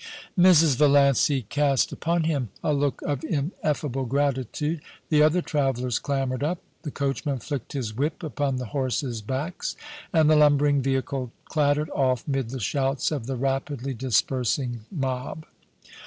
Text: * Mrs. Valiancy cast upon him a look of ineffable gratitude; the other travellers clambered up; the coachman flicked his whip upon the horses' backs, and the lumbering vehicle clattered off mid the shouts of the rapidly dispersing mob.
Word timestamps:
* 0.23 0.35
Mrs. 0.45 0.77
Valiancy 0.77 1.43
cast 1.43 1.91
upon 1.91 2.23
him 2.23 2.49
a 2.63 2.73
look 2.73 3.03
of 3.03 3.23
ineffable 3.23 4.05
gratitude; 4.05 4.81
the 5.09 5.21
other 5.21 5.43
travellers 5.43 5.99
clambered 5.99 6.43
up; 6.43 6.57
the 6.81 6.89
coachman 6.89 7.37
flicked 7.37 7.73
his 7.73 7.93
whip 7.95 8.23
upon 8.23 8.55
the 8.55 8.65
horses' 8.73 9.21
backs, 9.21 9.75
and 10.11 10.27
the 10.27 10.35
lumbering 10.35 10.81
vehicle 10.81 11.31
clattered 11.45 11.91
off 11.91 12.27
mid 12.27 12.49
the 12.49 12.59
shouts 12.59 13.11
of 13.11 13.27
the 13.27 13.35
rapidly 13.35 13.93
dispersing 13.93 14.85
mob. 14.91 15.45